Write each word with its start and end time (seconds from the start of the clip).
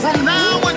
from 0.00 0.24
now 0.24 0.69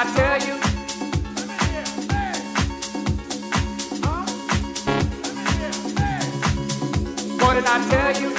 I 0.00 0.02
tell 0.16 0.40
you? 0.40 0.56
What 7.36 7.52
did 7.54 7.66
I 7.66 7.68
tell 7.90 8.12
you? 8.22 8.30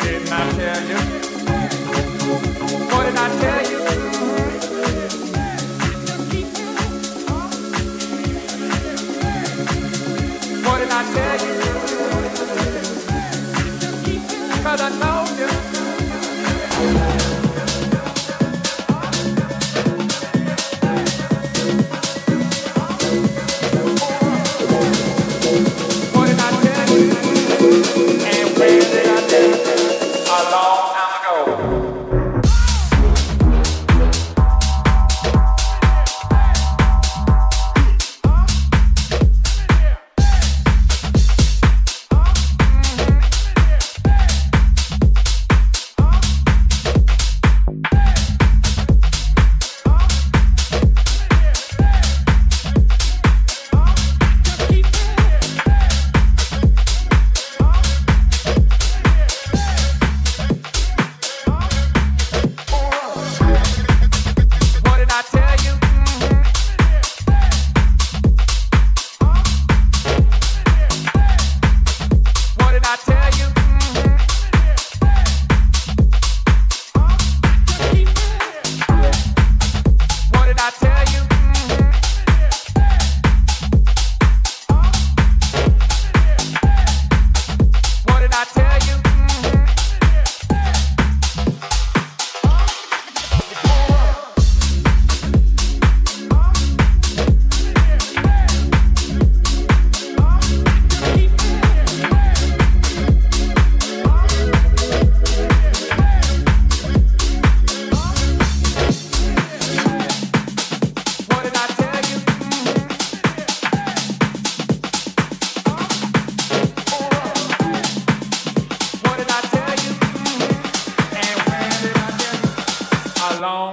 did 0.00 0.32
I 0.32 0.34
tell 0.56 0.82
you? 0.88 0.98
What 2.88 3.02
did 3.04 3.14
I 3.14 3.16
tell 3.40 3.62
you? 3.70 3.80
What 10.64 10.76
did 10.78 10.90
I 10.90 10.92
tell 14.88 15.00
you? 15.00 15.05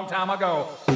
long 0.04 0.10
time 0.10 0.30
ago. 0.30 0.93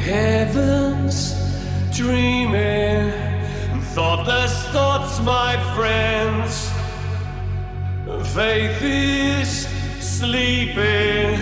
Heavens 0.00 1.34
dreaming 1.92 3.12
thoughtless 3.94 4.66
thoughts, 4.68 5.20
my 5.20 5.56
friends. 5.76 6.70
Faith 8.32 8.80
is 8.82 9.66
sleeping, 10.00 11.38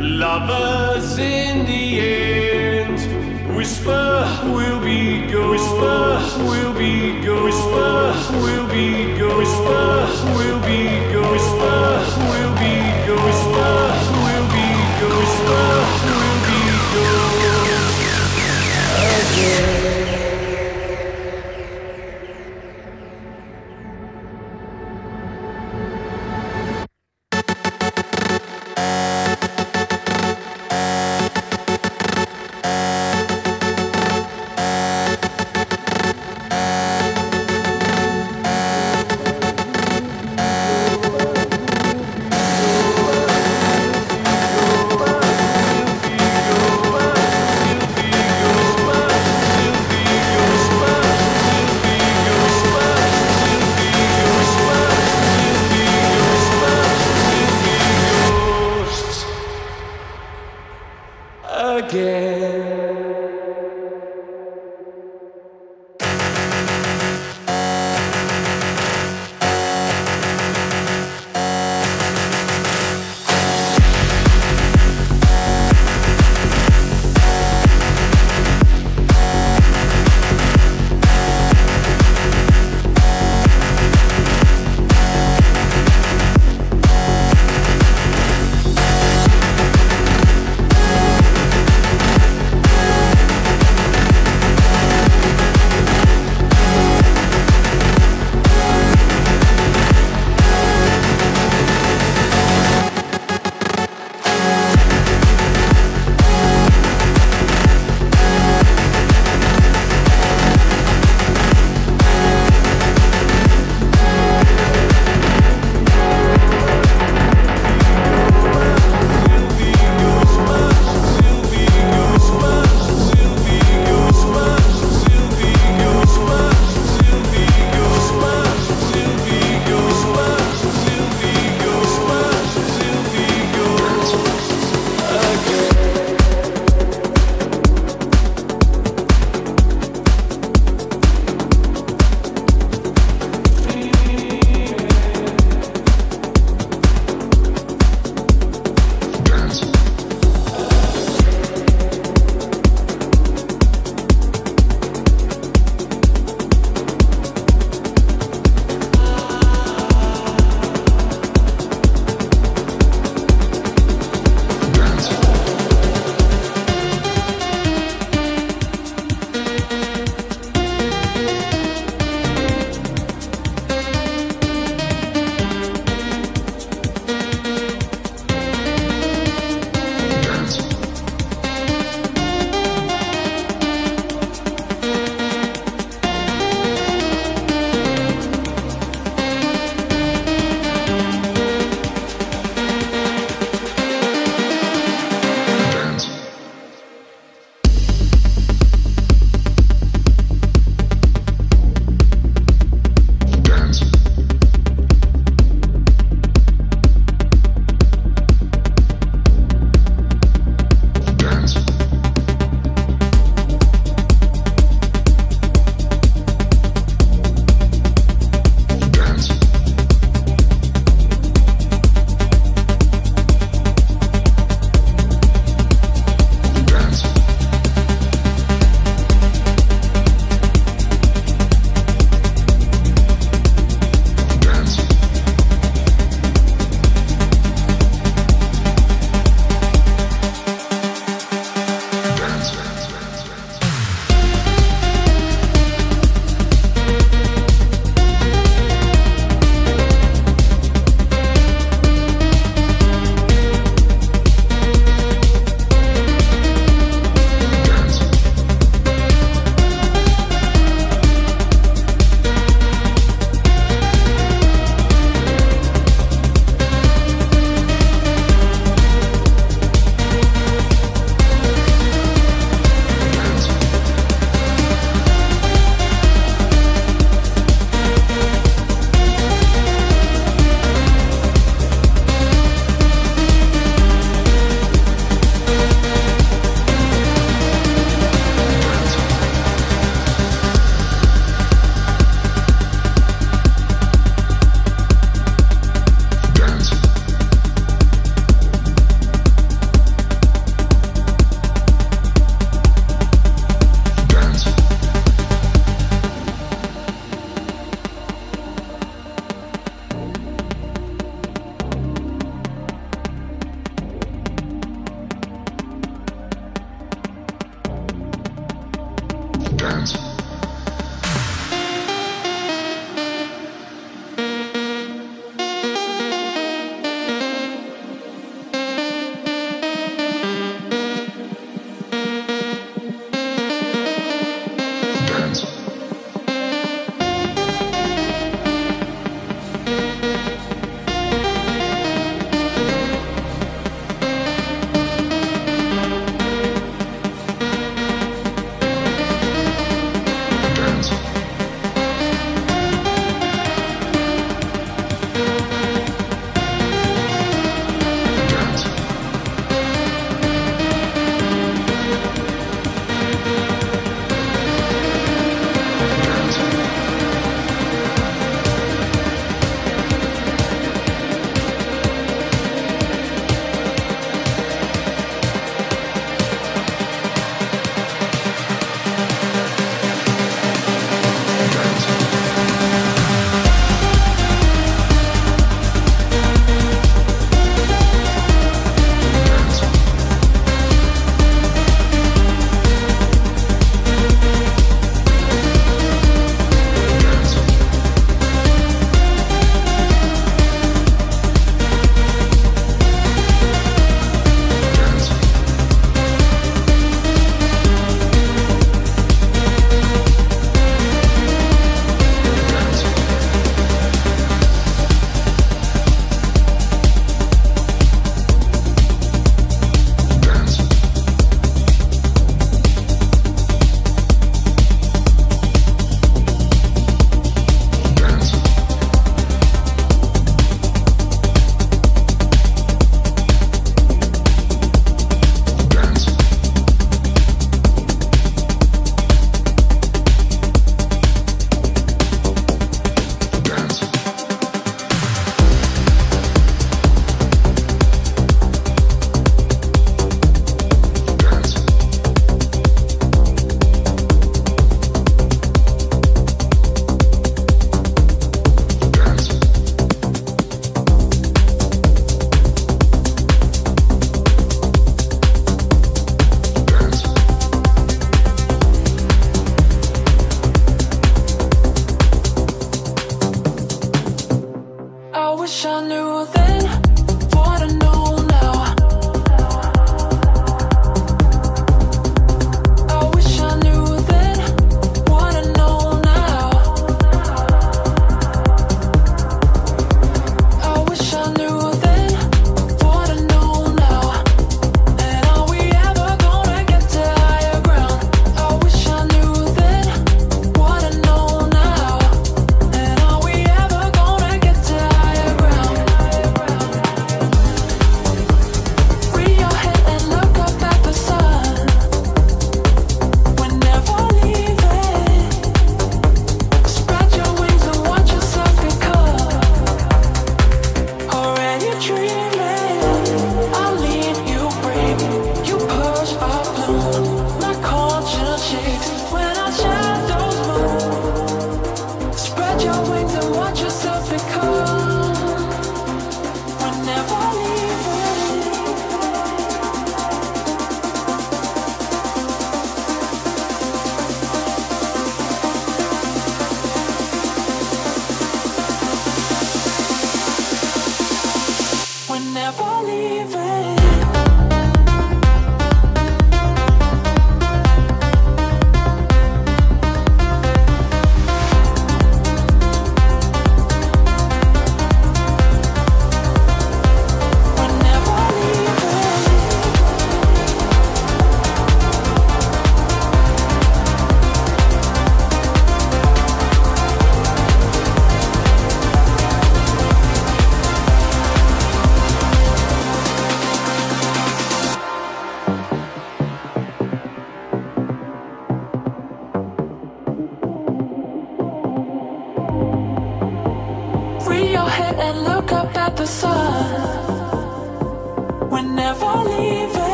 lovers 0.00 1.16
in 1.18 1.64
the 1.64 2.00
end. 2.00 3.56
Whisper 3.56 4.26
will 4.46 4.80
be 4.80 5.26
ghost. 5.30 5.70
whisper 5.70 6.44
will 6.44 6.72
be 6.72 7.22
ghost. 7.22 7.56
whisper 7.70 8.36
will 8.42 8.66
be 8.66 9.16
ghost. 9.16 9.62
whisper 9.62 10.36
will 10.36 10.60
be 10.60 10.82
ghost. 11.12 11.30
whisper 11.32 12.02
will 12.30 12.54
be 12.56 12.74
good, 13.06 13.22
whisper 13.22 13.82
will 14.24 14.48
be 14.50 14.66
ghost. 14.98 15.38
whisper. 15.38 16.21
you. 19.42 19.81